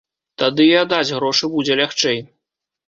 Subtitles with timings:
[0.43, 2.19] Тады і аддаць грошы будзе лягчэй.